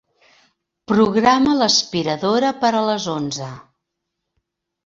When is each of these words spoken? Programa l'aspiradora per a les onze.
Programa 0.91 1.53
l'aspiradora 1.59 2.49
per 2.65 2.73
a 2.81 2.83
les 2.89 3.09
onze. 3.17 3.51